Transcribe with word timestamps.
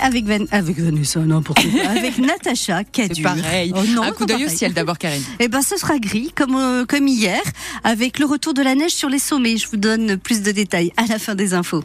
Avec, 0.00 0.24
Van, 0.26 0.44
avec 0.52 0.78
Vanessa, 0.78 1.18
n'importe 1.18 1.68
quoi. 1.68 1.80
Avec 1.90 2.18
Natacha 2.18 2.84
Cadu. 2.84 3.22
pareil. 3.22 3.72
Oh 3.74 3.80
non, 3.88 4.02
Un 4.02 4.12
coup 4.12 4.24
d'œil 4.24 4.44
au 4.44 4.48
ciel 4.48 4.72
d'abord, 4.72 4.98
Karine. 4.98 5.20
Eh 5.40 5.48
ben, 5.48 5.62
ce 5.62 5.76
sera 5.76 5.98
gris, 5.98 6.30
comme, 6.32 6.54
euh, 6.54 6.84
comme 6.86 7.08
hier, 7.08 7.42
avec 7.82 8.20
le 8.20 8.24
retour 8.26 8.54
de 8.54 8.62
la 8.62 8.76
neige 8.76 8.92
sur 8.92 9.08
les 9.08 9.18
sommets. 9.18 9.56
Je 9.56 9.66
vous 9.68 9.76
donne 9.76 10.16
plus 10.16 10.42
de 10.42 10.52
détails 10.52 10.92
à 10.96 11.06
la 11.06 11.18
fin 11.18 11.34
des 11.34 11.54
infos. 11.54 11.82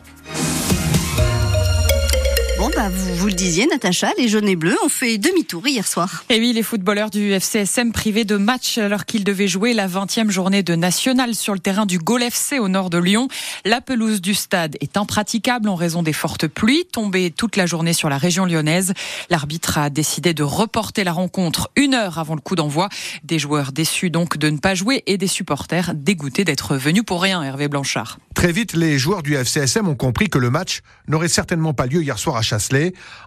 Bah, 2.79 2.87
vous, 2.87 3.15
vous 3.15 3.27
le 3.27 3.33
disiez, 3.33 3.67
Natacha, 3.67 4.07
les 4.17 4.29
jaunes 4.29 4.47
et 4.47 4.55
bleus 4.55 4.77
ont 4.85 4.87
fait 4.87 5.17
demi-tour 5.17 5.67
hier 5.67 5.85
soir. 5.85 6.23
Et 6.29 6.39
oui, 6.39 6.53
les 6.53 6.63
footballeurs 6.63 7.09
du 7.09 7.33
FCSM 7.33 7.91
privés 7.91 8.23
de 8.23 8.37
match 8.37 8.77
alors 8.77 9.03
qu'ils 9.03 9.25
devaient 9.25 9.49
jouer 9.49 9.73
la 9.73 9.85
20e 9.89 10.29
journée 10.29 10.63
de 10.63 10.75
national 10.75 11.35
sur 11.35 11.53
le 11.53 11.59
terrain 11.59 11.85
du 11.85 11.99
Gol 11.99 12.23
FC 12.23 12.57
au 12.57 12.69
nord 12.69 12.89
de 12.89 12.97
Lyon. 12.97 13.27
La 13.65 13.81
pelouse 13.81 14.21
du 14.21 14.33
stade 14.33 14.77
est 14.79 14.95
impraticable 14.95 15.67
en 15.67 15.75
raison 15.75 16.03
des 16.03 16.13
fortes 16.13 16.47
pluies 16.47 16.85
tombées 16.89 17.31
toute 17.31 17.57
la 17.57 17.65
journée 17.65 17.91
sur 17.91 18.07
la 18.07 18.17
région 18.17 18.45
lyonnaise. 18.45 18.93
L'arbitre 19.29 19.77
a 19.77 19.89
décidé 19.89 20.33
de 20.33 20.43
reporter 20.43 21.03
la 21.03 21.11
rencontre 21.11 21.69
une 21.75 21.93
heure 21.93 22.17
avant 22.17 22.35
le 22.35 22.41
coup 22.41 22.55
d'envoi. 22.55 22.87
Des 23.25 23.39
joueurs 23.39 23.73
déçus 23.73 24.09
donc 24.09 24.37
de 24.37 24.49
ne 24.49 24.57
pas 24.57 24.73
jouer 24.73 25.03
et 25.05 25.17
des 25.17 25.27
supporters 25.27 25.93
dégoûtés 25.95 26.45
d'être 26.45 26.77
venus 26.77 27.03
pour 27.05 27.21
rien, 27.21 27.43
Hervé 27.43 27.67
Blanchard. 27.67 28.19
Très 28.35 28.53
vite, 28.53 28.71
les 28.71 28.97
joueurs 28.97 29.21
du 29.21 29.35
FCSM 29.35 29.89
ont 29.89 29.95
compris 29.95 30.29
que 30.29 30.37
le 30.37 30.49
match 30.49 30.79
n'aurait 31.09 31.27
certainement 31.27 31.73
pas 31.73 31.87
lieu 31.87 32.01
hier 32.01 32.17
soir 32.17 32.37
à 32.37 32.41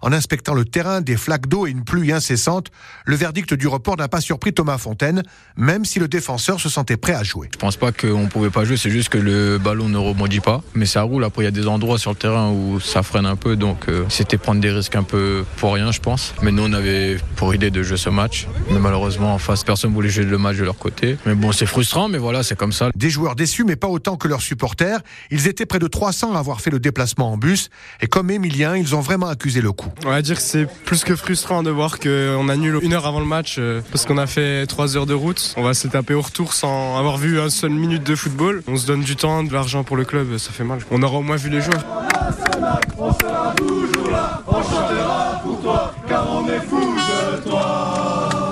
En 0.02 0.12
inspectant 0.12 0.54
le 0.54 0.64
terrain, 0.64 1.00
des 1.00 1.16
flaques 1.16 1.46
d'eau 1.46 1.66
et 1.66 1.70
une 1.70 1.84
pluie 1.84 2.12
incessante, 2.12 2.68
le 3.04 3.16
verdict 3.16 3.54
du 3.54 3.66
report 3.66 3.96
n'a 3.96 4.08
pas 4.08 4.20
surpris 4.20 4.52
Thomas 4.52 4.78
Fontaine, 4.78 5.22
même 5.56 5.84
si 5.84 5.98
le 5.98 6.08
défenseur 6.08 6.60
se 6.60 6.68
sentait 6.68 6.96
prêt 6.96 7.14
à 7.14 7.22
jouer. 7.22 7.48
Je 7.52 7.58
pense 7.58 7.76
pas 7.76 7.92
qu'on 7.92 8.26
pouvait 8.26 8.50
pas 8.50 8.64
jouer, 8.64 8.76
c'est 8.76 8.90
juste 8.90 9.08
que 9.08 9.18
le 9.18 9.58
ballon 9.58 9.88
ne 9.88 9.98
rebondit 9.98 10.40
pas. 10.40 10.62
Mais 10.74 10.86
ça 10.86 11.02
roule. 11.02 11.24
Après, 11.24 11.42
il 11.42 11.44
y 11.46 11.48
a 11.48 11.52
des 11.52 11.66
endroits 11.66 11.98
sur 11.98 12.10
le 12.10 12.16
terrain 12.16 12.50
où 12.50 12.80
ça 12.80 13.02
freine 13.02 13.26
un 13.26 13.36
peu, 13.36 13.56
donc 13.56 13.88
euh, 13.88 14.04
c'était 14.08 14.38
prendre 14.38 14.60
des 14.60 14.70
risques 14.70 14.96
un 14.96 15.02
peu 15.02 15.44
pour 15.56 15.74
rien, 15.74 15.92
je 15.92 16.00
pense. 16.00 16.34
Mais 16.42 16.52
nous, 16.52 16.64
on 16.64 16.72
avait 16.72 17.16
pour 17.36 17.54
idée 17.54 17.70
de 17.70 17.82
jouer 17.82 17.96
ce 17.96 18.08
match. 18.08 18.46
Mais 18.70 18.78
malheureusement, 18.78 19.34
en 19.34 19.38
face, 19.38 19.64
personne 19.64 19.92
voulait 19.92 20.08
jouer 20.08 20.24
le 20.24 20.38
match 20.38 20.56
de 20.56 20.64
leur 20.64 20.78
côté. 20.78 21.16
Mais 21.26 21.34
bon, 21.34 21.52
c'est 21.52 21.66
frustrant, 21.66 22.08
mais 22.08 22.18
voilà, 22.18 22.42
c'est 22.42 22.56
comme 22.56 22.72
ça. 22.72 22.90
Des 22.94 23.10
joueurs 23.10 23.36
déçus, 23.36 23.64
mais 23.64 23.76
pas 23.76 23.88
autant 23.88 24.16
que 24.16 24.28
leurs 24.28 24.42
supporters. 24.42 25.00
Ils 25.30 25.46
étaient 25.46 25.66
près 25.66 25.78
de 25.78 25.86
300 25.86 26.34
à 26.34 26.38
avoir 26.38 26.60
fait 26.60 26.70
le 26.70 26.78
déplacement 26.78 27.32
en 27.32 27.36
bus. 27.36 27.70
Et 28.00 28.06
comme 28.06 28.30
Emilien, 28.30 28.76
ils 28.76 28.94
ont 28.94 29.00
vraiment 29.00 29.28
accusé 29.32 29.60
le 29.60 29.72
coup. 29.72 29.88
On 30.04 30.10
va 30.10 30.22
dire 30.22 30.36
que 30.36 30.42
c'est 30.42 30.66
plus 30.84 31.02
que 31.04 31.16
frustrant 31.16 31.62
de 31.62 31.70
voir 31.70 31.98
qu'on 31.98 32.48
annule 32.48 32.78
une 32.82 32.92
heure 32.92 33.06
avant 33.06 33.20
le 33.20 33.26
match 33.26 33.56
euh, 33.58 33.80
parce 33.90 34.04
qu'on 34.04 34.18
a 34.18 34.26
fait 34.26 34.66
trois 34.66 34.96
heures 34.96 35.06
de 35.06 35.14
route. 35.14 35.54
On 35.56 35.62
va 35.62 35.74
se 35.74 35.88
taper 35.88 36.14
au 36.14 36.20
retour 36.20 36.52
sans 36.52 36.98
avoir 36.98 37.16
vu 37.16 37.40
un 37.40 37.50
seul 37.50 37.70
minute 37.70 38.04
de 38.04 38.14
football. 38.14 38.62
On 38.68 38.76
se 38.76 38.86
donne 38.86 39.02
du 39.02 39.16
temps, 39.16 39.42
de 39.42 39.52
l'argent 39.52 39.84
pour 39.84 39.96
le 39.96 40.04
club, 40.04 40.36
ça 40.38 40.52
fait 40.52 40.64
mal. 40.64 40.80
On 40.90 41.02
aura 41.02 41.18
au 41.18 41.22
moins 41.22 41.36
vu 41.36 41.50
les 41.50 41.60
joueurs. 41.60 41.84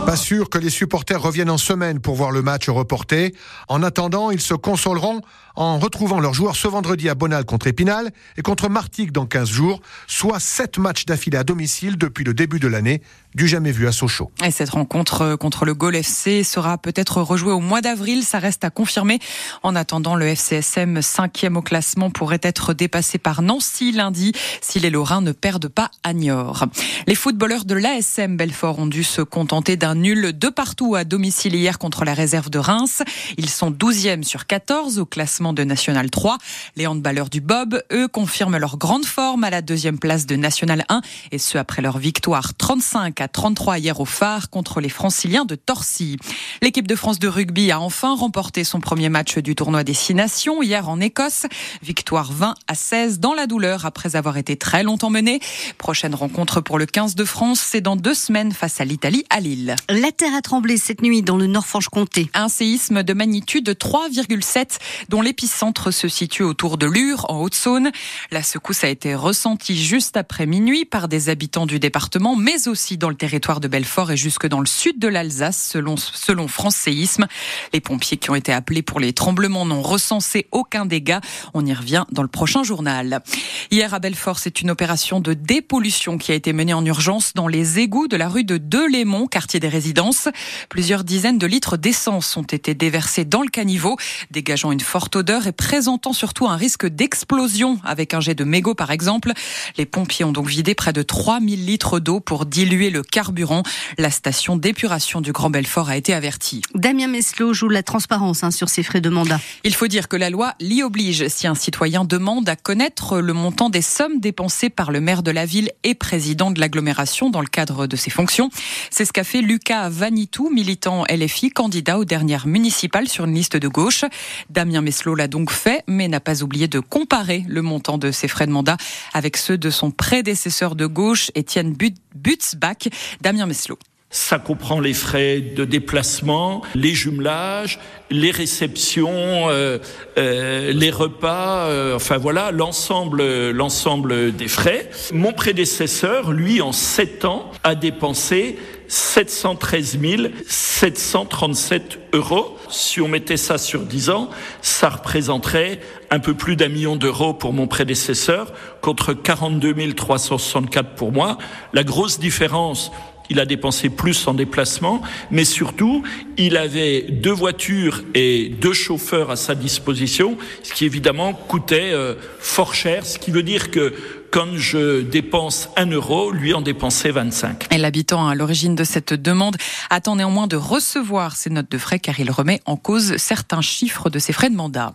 Pas 0.07 0.17
sûr 0.17 0.51
que 0.51 0.59
les 0.59 0.71
supporters 0.71 1.23
reviennent 1.23 1.51
en 1.51 1.59
semaine 1.59 2.01
pour 2.01 2.17
voir 2.17 2.31
le 2.31 2.43
match 2.43 2.69
reporté. 2.69 3.35
En 3.69 3.83
attendant, 3.83 4.31
ils 4.31 4.41
se 4.41 4.55
consoleront 4.55 5.21
en 5.61 5.79
retrouvant 5.79 6.21
leurs 6.21 6.33
joueurs 6.33 6.57
ce 6.57 6.69
vendredi 6.69 7.11
à 7.11 7.15
Bonal 7.15 7.45
contre 7.45 7.67
Épinal 7.67 8.13
et 8.39 8.43
contre 8.43 8.71
Martigues 8.71 9.13
dans 9.13 9.27
15 9.27 9.51
jours, 9.51 9.83
soit 10.07 10.41
7 10.41 10.79
matchs 10.79 11.05
d'affilée 11.05 11.37
à 11.37 11.45
domicile 11.45 11.99
depuis 11.99 12.25
le 12.25 12.33
début 12.33 12.59
de 12.59 12.67
l'année, 12.67 13.03
du 13.35 13.47
jamais 13.47 13.71
vu 13.71 13.87
à 13.87 13.93
Sochaux. 13.93 14.31
Et 14.43 14.51
cette 14.51 14.71
rencontre 14.71 15.23
euh, 15.23 15.37
contre 15.37 15.67
le 15.67 15.75
Gol 15.75 15.95
FC 15.95 16.43
sera 16.45 16.79
peut-être 16.79 17.21
rejouée 17.21 17.53
au 17.53 17.61
mois 17.61 17.83
d'avril, 17.83 18.25
ça 18.25 18.39
reste 18.39 18.65
à 18.65 18.71
confirmer. 18.71 19.19
En 19.63 19.77
attendant, 19.77 20.17
le 20.17 20.27
FCSM, 20.27 21.03
cinquième 21.03 21.59
au 21.59 21.63
classement, 21.63 22.11
pourrait 22.11 22.41
être 22.43 22.73
dépassé 22.73 23.19
par 23.19 23.43
Nancy 23.43 23.93
lundi 23.93 24.33
si 24.63 24.81
les 24.81 24.91
Lorrains 24.91 25.21
ne 25.21 25.33
perdent 25.33 25.69
pas 25.69 25.91
à 26.03 26.15
Niort. 26.15 26.65
Les 27.07 27.15
footballeurs 27.15 27.67
de 27.67 27.75
l'ASM 27.75 28.37
Belfort 28.37 28.79
ont 28.79 28.87
dû 28.87 29.05
se 29.05 29.21
contenter 29.21 29.77
d'un 29.77 29.95
nul 29.95 30.37
de 30.37 30.49
partout 30.49 30.95
à 30.95 31.05
domicile 31.05 31.55
hier 31.55 31.79
contre 31.79 32.05
la 32.05 32.15
réserve 32.15 32.49
de 32.49 32.59
Reims. 32.59 33.03
Ils 33.37 33.51
sont 33.51 33.71
12e 33.71 34.23
sur 34.23 34.47
14 34.47 34.99
au 34.99 35.07
classement 35.07 35.50
de 35.53 35.65
National 35.65 36.11
3. 36.11 36.39
Les 36.77 36.87
handballeurs 36.87 37.31
du 37.31 37.41
Bob, 37.41 37.83
eux, 37.93 38.09
confirment 38.09 38.59
leur 38.59 38.77
grande 38.77 39.05
forme 39.05 39.45
à 39.45 39.51
la 39.51 39.63
deuxième 39.63 39.99
place 39.99 40.27
de 40.27 40.37
National 40.37 40.85
1 40.89 41.01
et 41.33 41.39
ce 41.39 41.59
après 41.59 41.83
leur 41.83 41.99
victoire 41.99 42.55
35 42.55 43.21
à 43.21 43.29
33 43.29 43.79
hier 43.79 44.01
au 44.01 44.05
phare 44.05 44.51
contre 44.51 44.81
les 44.81 44.89
franciliens 44.89 45.45
de 45.45 45.55
Torcy. 45.55 46.17
L'équipe 46.63 46.87
de 46.87 46.95
France 46.95 47.19
de 47.19 47.29
rugby 47.29 47.71
a 47.71 47.81
enfin 47.81 48.15
remporté 48.15 48.65
son 48.65 48.81
premier 48.81 49.09
match 49.09 49.39
du 49.39 49.55
tournoi 49.55 49.85
des 49.85 49.95
Six 49.95 50.15
Nations 50.15 50.63
hier 50.63 50.89
en 50.89 51.01
Écosse. 51.01 51.47
Victoire 51.83 52.33
20 52.33 52.55
à 52.67 52.75
16 52.75 53.21
dans 53.21 53.35
la 53.35 53.47
douleur 53.47 53.87
après 53.87 54.17
avoir 54.17 54.37
été 54.37 54.57
très 54.57 54.83
longtemps 54.83 55.11
menée. 55.11 55.41
Prochaine 55.79 56.15
rencontre 56.15 56.61
pour 56.61 56.79
le 56.79 56.87
15 56.87 57.15
de 57.15 57.25
France, 57.25 57.61
c'est 57.61 57.81
dans 57.81 57.97
deux 57.97 58.15
semaines 58.15 58.53
face 58.53 58.81
à 58.81 58.85
l'Italie 58.85 59.25
à 59.31 59.41
Lille. 59.41 59.77
La 59.89 60.13
terre 60.13 60.35
a 60.35 60.43
tremblé 60.43 60.77
cette 60.77 61.03
nuit 61.03 61.23
dans 61.23 61.37
le 61.37 61.47
Nord-Franche-Comté. 61.47 62.31
Un 62.35 62.49
séisme 62.49 63.03
de 63.03 63.13
magnitude 63.13 63.71
3,7 63.71 64.79
dont 65.09 65.21
l'épicentre 65.31 65.93
se 65.93 66.09
situe 66.09 66.43
autour 66.43 66.77
de 66.77 66.87
Lure 66.87 67.25
en 67.29 67.41
Haute-Saône. 67.41 67.93
La 68.33 68.43
secousse 68.43 68.83
a 68.83 68.89
été 68.89 69.15
ressentie 69.15 69.81
juste 69.81 70.17
après 70.17 70.45
minuit 70.45 70.85
par 70.85 71.07
des 71.07 71.29
habitants 71.29 71.67
du 71.67 71.79
département 71.79 72.35
mais 72.35 72.67
aussi 72.67 72.99
dans 72.99 73.09
le 73.09 73.15
territoire 73.15 73.61
de 73.61 73.69
Belfort 73.69 74.11
et 74.11 74.17
jusque 74.17 74.49
dans 74.49 74.59
le 74.59 74.67
sud 74.67 74.99
de 74.99 75.07
l'Alsace 75.07 75.69
selon, 75.71 75.97
selon 75.97 76.49
France 76.49 76.75
Séisme. 76.75 77.29
Les 77.73 77.81
pompiers 77.81 78.17
qui 78.17 78.29
ont 78.31 78.35
été 78.35 78.53
appelés 78.53 78.83
pour 78.83 78.99
les 78.99 79.13
tremblements 79.13 79.65
n'ont 79.65 79.83
recensé 79.83 80.49
aucun 80.51 80.85
dégât. 80.85 81.21
On 81.55 81.65
y 81.65 81.73
revient 81.73 82.07
dans 82.11 82.23
le 82.23 82.29
prochain 82.29 82.65
journal. 82.65 83.23
Hier 83.71 83.95
à 83.95 84.01
Belfort, 84.01 84.41
c'est 84.41 84.63
une 84.63 84.71
opération 84.73 85.21
de 85.21 85.33
dépollution 85.33 86.19
qui 86.19 86.33
a 86.33 86.35
été 86.35 86.53
menée 86.53 86.75
en 86.75 86.85
urgence 86.85 87.35
dans 87.35 87.47
les 87.47 87.79
égouts 87.79 88.09
de 88.09 88.17
la 88.17 88.29
rue 88.29 88.43
de 88.43 88.57
Delémont, 88.57 89.29
quartier 89.29 89.61
des 89.61 89.69
résidences. 89.69 90.29
Plusieurs 90.69 91.05
dizaines 91.05 91.39
de 91.39 91.47
litres 91.47 91.77
d'essence 91.77 92.37
ont 92.37 92.43
été 92.43 92.75
déversés 92.75 93.25
dans 93.25 93.43
le 93.43 93.49
caniveau, 93.49 93.97
dégageant 94.33 94.73
une 94.73 94.81
forte 94.81 95.20
odeur 95.21 95.47
et 95.47 95.53
présentant 95.53 96.15
surtout 96.15 96.49
un 96.49 96.57
risque 96.57 96.87
d'explosion 96.87 97.79
avec 97.85 98.15
un 98.15 98.21
jet 98.21 98.35
de 98.35 98.45
mégot 98.45 98.75
par 98.75 98.91
exemple. 98.91 99.33
Les 99.77 99.85
pompiers 99.85 100.25
ont 100.25 100.33
donc 100.33 100.49
vidé 100.49 100.75
près 100.75 100.95
de 100.95 101.03
3000 101.03 101.67
litres 101.67 102.01
d'eau 102.01 102.21
pour 102.21 102.47
diluer 102.47 102.89
le 102.89 103.03
carburant. 103.03 103.63
La 103.99 104.11
station 104.11 104.57
d'épuration 104.57 105.21
du 105.21 105.33
Grand 105.33 105.51
Belfort 105.51 105.91
a 105.91 105.97
été 105.99 106.15
avertie. 106.15 106.63
Damien 106.75 107.07
Meslot 107.07 107.53
joue 107.53 107.69
la 107.69 107.83
transparence 107.83 108.45
hein, 108.45 108.51
sur 108.51 108.71
ses 108.71 108.83
frais 108.83 109.03
de 109.03 109.11
mandat. 109.11 109.41
Il 109.63 109.75
faut 109.75 109.89
dire 109.89 110.09
que 110.09 110.17
la 110.17 110.31
loi 110.31 110.55
l'y 110.59 110.83
oblige 110.83 111.29
si 111.29 111.47
un 111.47 111.55
citoyen 111.55 112.05
demande 112.07 112.49
à 112.49 112.57
connaître 112.57 113.21
le 113.21 113.35
montant 113.35 113.69
des 113.69 113.83
sommes 113.83 114.21
dépensées 114.21 114.71
par 114.71 114.91
le 114.91 115.03
maire 115.03 115.23
de 115.23 115.31
la 115.31 115.45
ville 115.45 115.71
et 115.85 115.95
président 115.95 116.51
de 116.51 116.61
l'agglomération 116.61 117.29
dans 117.29 117.43
le 117.43 117.47
cadre 117.47 117.87
de 117.87 117.97
ses 117.97 118.11
fonctions. 118.11 118.49
C'est 118.91 119.05
ce 119.05 119.13
qu'a 119.13 119.25
fait 119.25 119.43
Lucas 119.43 119.91
Vanitou, 119.91 120.49
militant 120.49 121.05
LFI, 121.11 121.51
candidat 121.51 121.99
aux 121.99 122.07
dernières 122.07 122.47
municipales 122.47 123.09
sur 123.09 123.27
une 123.27 123.35
liste 123.35 123.57
de 123.57 123.69
gauche. 123.69 124.05
Damien 124.49 124.81
Meslot 124.81 125.10
l'a 125.15 125.29
donc 125.29 125.51
fait, 125.51 125.83
mais 125.87 126.09
n'a 126.09 126.21
pas 126.21 126.43
oublié 126.43 126.69
de 126.69 126.81
comparer 126.81 127.45
le 127.49 127.63
montant 127.63 127.99
de 127.99 128.11
ses 128.11 128.29
frais 128.29 128.47
de 128.47 128.53
mandat 128.53 128.77
avec 129.13 129.37
ceux 129.37 129.59
de 129.59 129.71
son 129.71 129.91
prédécesseur 129.91 130.75
de 130.75 130.87
gauche, 130.87 131.31
Étienne 131.35 131.73
But- 131.73 131.97
Butzbach. 132.15 132.89
Damien 133.21 133.47
Meslot. 133.47 133.79
Ça 134.13 134.41
comprend 134.41 134.81
les 134.81 134.93
frais 134.93 135.41
de 135.41 135.65
déplacement, 135.65 136.63
les 136.75 136.95
jumelages, 136.97 137.79
les 138.11 138.33
réceptions, 138.33 139.49
euh, 139.49 139.79
euh, 140.19 140.73
les 140.73 140.91
repas, 140.91 141.69
euh, 141.69 141.95
enfin 141.95 142.19
voilà, 142.19 142.51
l'ensemble, 142.51 143.51
l'ensemble 143.51 144.35
des 144.35 144.49
frais. 144.49 144.91
Mon 145.13 145.33
prédécesseur, 145.33 146.33
lui, 146.33 146.61
en 146.61 146.73
sept 146.73 147.25
ans, 147.25 147.53
a 147.63 147.77
dépensé 147.77 148.59
713 148.91 150.01
737 150.49 152.01
euros. 152.13 152.59
Si 152.69 153.01
on 153.01 153.07
mettait 153.07 153.37
ça 153.37 153.57
sur 153.57 153.83
10 153.83 154.11
ans, 154.11 154.31
ça 154.63 154.89
représenterait 154.89 155.79
un 156.11 156.19
peu 156.19 156.35
plus 156.35 156.57
d'un 156.57 156.69
million 156.69 156.97
d'euros 156.97 157.33
pour 157.33 157.53
mon 157.53 157.69
prédécesseur 157.69 158.53
contre 158.81 159.13
42 159.13 159.95
364 159.95 160.97
pour 160.97 161.13
moi. 161.13 161.39
La 161.73 161.85
grosse 161.85 162.19
différence, 162.19 162.91
il 163.31 163.39
a 163.39 163.47
dépensé 163.47 163.91
plus 163.91 164.27
en 164.27 164.35
déplacement, 164.35 165.03
mais 165.31 165.45
surtout, 165.45 166.03
il 166.37 166.57
avait 166.57 167.03
deux 167.03 167.31
voitures 167.31 168.03
et 168.15 168.49
deux 168.61 168.73
chauffeurs 168.73 169.31
à 169.31 169.37
sa 169.37 169.55
disposition, 169.55 170.37
ce 170.65 170.73
qui 170.73 170.85
évidemment 170.85 171.33
coûtait 171.33 171.93
euh, 171.93 172.17
fort 172.41 172.75
cher, 172.75 173.07
ce 173.07 173.21
qui 173.21 173.31
veut 173.31 173.45
dire 173.45 173.71
que 173.71 173.95
quand 174.31 174.57
je 174.57 175.01
dépense 175.01 175.69
un 175.77 175.87
euro, 175.87 176.31
lui 176.31 176.55
en 176.55 176.61
dépensait 176.61 177.11
25. 177.11 177.67
Et 177.73 177.79
l'habitant 177.79 178.29
à 178.29 178.35
l'origine 178.35 178.77
de 178.77 178.85
cette 178.85 179.13
demande 179.13 179.57
attend 179.91 180.17
néanmoins 180.17 180.47
de 180.47 180.57
recevoir 180.57 181.37
ces 181.37 181.51
notes 181.51 181.71
de 181.71 181.79
frais 181.79 181.99
car 181.99 182.21
il 182.21 182.31
remet 182.31 182.61
en 182.65 182.77
cause 182.77 183.17
certains 183.17 183.61
chiffres 183.61 184.09
de 184.09 184.19
ses 184.19 184.33
frais 184.33 184.51
de 184.51 184.55
mandat. 184.55 184.93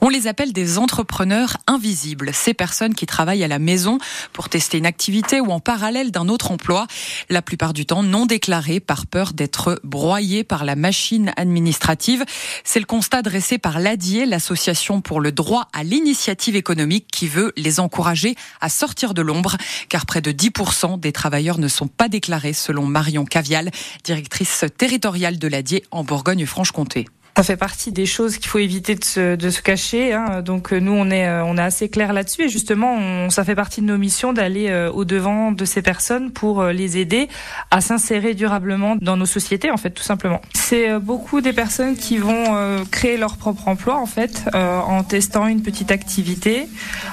On 0.00 0.08
les 0.08 0.26
appelle 0.26 0.52
des 0.52 0.78
entrepreneurs 0.78 1.58
invisibles, 1.66 2.30
ces 2.32 2.54
personnes 2.54 2.94
qui 2.94 3.06
travaillent 3.06 3.44
à 3.44 3.48
la 3.48 3.58
maison 3.58 3.98
pour 4.32 4.48
tester 4.48 4.78
une 4.78 4.86
activité 4.86 5.40
ou 5.40 5.50
en 5.50 5.60
parallèle 5.60 6.10
d'un 6.10 6.28
autre 6.28 6.50
emploi, 6.50 6.86
la 7.28 7.42
plupart 7.42 7.72
du 7.72 7.84
temps 7.84 8.02
non 8.02 8.26
déclarés 8.26 8.80
par 8.80 9.06
peur 9.06 9.32
d'être 9.32 9.80
broyés 9.84 10.44
par 10.44 10.64
la 10.64 10.76
machine 10.76 11.32
administrative. 11.36 12.24
C'est 12.64 12.80
le 12.80 12.86
constat 12.86 13.22
dressé 13.22 13.58
par 13.58 13.80
l'ADIE, 13.80 14.24
l'association 14.24 15.00
pour 15.00 15.20
le 15.20 15.32
droit 15.32 15.68
à 15.74 15.84
l'initiative 15.84 16.56
économique 16.56 17.06
qui 17.10 17.28
veut 17.28 17.52
les 17.56 17.80
encourager 17.80 18.34
à 18.60 18.68
sortir 18.78 19.12
de 19.12 19.22
l'ombre, 19.22 19.56
car 19.88 20.06
près 20.06 20.20
de 20.20 20.30
10% 20.30 21.00
des 21.00 21.10
travailleurs 21.10 21.58
ne 21.58 21.66
sont 21.66 21.88
pas 21.88 22.08
déclarés, 22.08 22.52
selon 22.52 22.86
Marion 22.86 23.24
Cavial, 23.24 23.70
directrice 24.04 24.64
territoriale 24.76 25.38
de 25.38 25.48
l'ADIE 25.48 25.82
en 25.90 26.04
Bourgogne-Franche-Comté. 26.04 27.06
Ça 27.38 27.44
fait 27.44 27.56
partie 27.56 27.92
des 27.92 28.04
choses 28.04 28.36
qu'il 28.36 28.48
faut 28.48 28.58
éviter 28.58 28.96
de 28.96 29.04
se, 29.04 29.36
de 29.36 29.50
se 29.50 29.62
cacher. 29.62 30.12
Hein. 30.12 30.42
Donc 30.42 30.72
euh, 30.72 30.80
nous, 30.80 30.90
on 30.90 31.08
est, 31.08 31.28
euh, 31.28 31.44
on 31.44 31.56
est 31.56 31.62
assez 31.62 31.88
clair 31.88 32.12
là-dessus. 32.12 32.46
Et 32.46 32.48
justement, 32.48 32.96
on, 32.96 33.30
ça 33.30 33.44
fait 33.44 33.54
partie 33.54 33.80
de 33.80 33.86
nos 33.86 33.96
missions 33.96 34.32
d'aller 34.32 34.70
euh, 34.70 34.90
au 34.90 35.04
devant 35.04 35.52
de 35.52 35.64
ces 35.64 35.80
personnes 35.80 36.32
pour 36.32 36.64
les 36.64 36.98
aider 36.98 37.28
à 37.70 37.80
s'insérer 37.80 38.34
durablement 38.34 38.96
dans 38.96 39.16
nos 39.16 39.24
sociétés, 39.24 39.70
en 39.70 39.76
fait, 39.76 39.90
tout 39.90 40.02
simplement. 40.02 40.40
C'est 40.52 40.98
beaucoup 40.98 41.40
des 41.40 41.52
personnes 41.52 41.94
qui 41.94 42.18
vont 42.18 42.84
créer 42.90 43.16
leur 43.16 43.36
propre 43.36 43.68
emploi, 43.68 43.98
en 43.98 44.06
fait, 44.06 44.44
en 44.54 45.04
testant 45.04 45.46
une 45.46 45.62
petite 45.62 45.92
activité. 45.92 46.66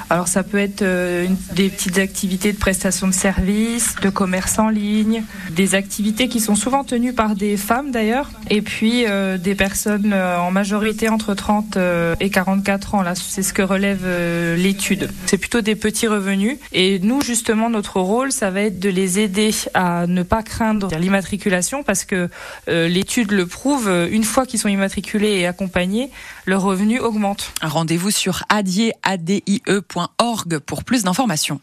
Alors 0.10 0.28
ça 0.28 0.42
peut 0.42 0.57
être 0.57 0.81
une, 0.81 1.36
des 1.54 1.69
petites 1.69 2.00
activités 2.00 2.51
de 2.51 2.57
prestation 2.57 3.07
de 3.07 3.13
services, 3.13 3.95
de 4.01 4.10
commerce 4.10 4.57
en 4.57 4.69
ligne, 4.69 5.24
des 5.51 5.75
activités 5.75 6.28
qui 6.28 6.39
sont 6.39 6.56
souvent 6.56 6.83
tenues 6.83 7.13
par 7.13 7.36
des 7.36 7.57
femmes 7.57 7.92
d'ailleurs, 7.92 8.31
et 8.50 8.62
puis 8.62 9.06
des 9.39 9.56
personnes 9.56 10.15
en 10.16 10.52
majorité 10.52 11.10
entre 11.10 11.34
30 11.34 11.78
euh, 11.78 12.16
et 12.20 12.30
44 12.30 12.96
ans. 12.96 13.02
Là, 13.02 13.16
c'est 13.16 13.44
ce 13.44 13.54
que 13.54 13.62
relève 13.62 14.02
euh, 14.04 14.56
l'étude. 14.56 15.10
C'est 15.26 15.38
plutôt 15.38 15.62
des 15.62 15.76
petits 15.76 16.08
revenus. 16.08 16.58
Et 16.72 17.00
nous, 17.00 17.22
justement, 17.22 17.70
notre 17.70 18.00
rôle, 18.00 18.32
ça 18.32 18.52
va 18.52 18.62
être 18.62 18.80
de 18.80 18.90
les 18.90 19.20
aider 19.20 19.52
à 19.74 20.08
ne 20.08 20.24
pas 20.24 20.44
craindre 20.44 20.90
l'immatriculation 20.98 21.84
parce 21.84 22.06
que 22.06 22.30
l'étude 22.68 23.32
le 23.32 23.46
prouve. 23.46 23.90
Une 24.12 24.24
fois 24.24 24.46
qu'ils 24.46 24.60
sont 24.60 24.70
immatriculés 24.70 25.40
et 25.40 25.48
accompagnés, 25.48 26.10
le 26.46 26.58
revenu 26.58 27.00
augmente. 27.00 27.52
Rendez-vous 27.62 28.12
sur 28.12 28.44
adieadie.org 28.50 30.60
pour 30.60 30.84
plus 30.84 31.04
d'informations. 31.04 31.60